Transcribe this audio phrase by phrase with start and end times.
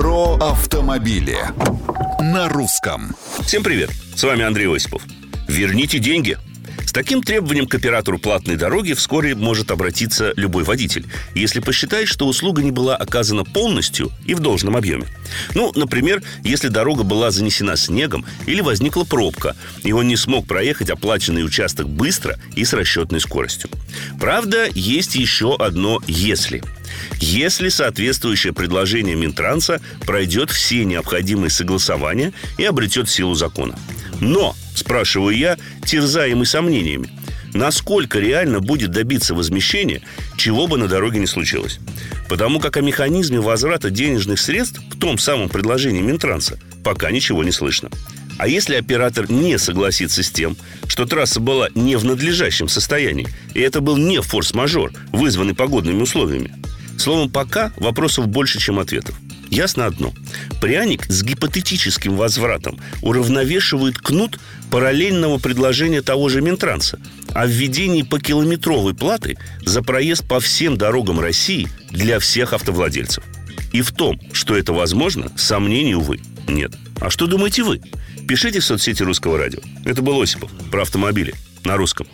[0.00, 1.36] Про автомобили
[2.20, 3.14] на русском.
[3.44, 3.90] Всем привет!
[4.14, 5.02] С вами Андрей Осипов.
[5.46, 6.38] Верните деньги–
[6.90, 12.26] с таким требованием к оператору платной дороги вскоре может обратиться любой водитель, если посчитает, что
[12.26, 15.06] услуга не была оказана полностью и в должном объеме.
[15.54, 19.54] Ну, например, если дорога была занесена снегом или возникла пробка,
[19.84, 23.70] и он не смог проехать оплаченный участок быстро и с расчетной скоростью.
[24.18, 26.60] Правда, есть еще одно «если».
[27.20, 33.78] Если соответствующее предложение Минтранса пройдет все необходимые согласования и обретет силу закона.
[34.20, 37.08] Но, спрашиваю я, терзаемый сомнениями,
[37.54, 40.02] насколько реально будет добиться возмещения,
[40.36, 41.78] чего бы на дороге не случилось.
[42.28, 47.52] Потому как о механизме возврата денежных средств в том самом предложении Минтранса пока ничего не
[47.52, 47.90] слышно.
[48.38, 53.60] А если оператор не согласится с тем, что трасса была не в надлежащем состоянии, и
[53.60, 56.54] это был не форс-мажор, вызванный погодными условиями?
[56.96, 59.14] Словом, пока вопросов больше, чем ответов.
[59.50, 60.12] Ясно одно.
[60.60, 64.38] Пряник с гипотетическим возвратом уравновешивает кнут
[64.70, 67.00] параллельного предложения того же Минтранса
[67.34, 73.24] о введении по километровой платы за проезд по всем дорогам России для всех автовладельцев.
[73.72, 76.72] И в том, что это возможно, сомнений, увы, нет.
[77.00, 77.80] А что думаете вы?
[78.28, 79.60] Пишите в соцсети Русского радио.
[79.84, 82.06] Это был Осипов про автомобили на русском.